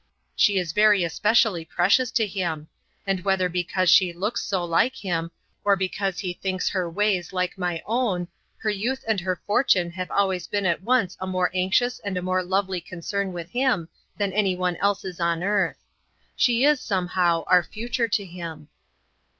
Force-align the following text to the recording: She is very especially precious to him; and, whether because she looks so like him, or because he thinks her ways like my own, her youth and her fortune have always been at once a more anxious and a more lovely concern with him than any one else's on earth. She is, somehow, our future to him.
She 0.35 0.57
is 0.57 0.71
very 0.71 1.03
especially 1.03 1.63
precious 1.63 2.09
to 2.13 2.25
him; 2.25 2.69
and, 3.05 3.23
whether 3.23 3.47
because 3.47 3.87
she 3.87 4.11
looks 4.13 4.41
so 4.41 4.65
like 4.65 4.95
him, 4.95 5.29
or 5.63 5.75
because 5.75 6.17
he 6.17 6.33
thinks 6.33 6.69
her 6.69 6.89
ways 6.89 7.31
like 7.33 7.55
my 7.55 7.83
own, 7.85 8.27
her 8.57 8.71
youth 8.71 9.05
and 9.07 9.19
her 9.19 9.39
fortune 9.45 9.91
have 9.91 10.09
always 10.09 10.47
been 10.47 10.65
at 10.65 10.81
once 10.81 11.15
a 11.19 11.27
more 11.27 11.51
anxious 11.53 11.99
and 11.99 12.17
a 12.17 12.21
more 12.23 12.41
lovely 12.41 12.81
concern 12.81 13.31
with 13.31 13.51
him 13.51 13.89
than 14.17 14.33
any 14.33 14.55
one 14.55 14.75
else's 14.77 15.19
on 15.19 15.43
earth. 15.43 15.77
She 16.35 16.63
is, 16.63 16.81
somehow, 16.81 17.43
our 17.45 17.61
future 17.61 18.07
to 18.07 18.25
him. 18.25 18.69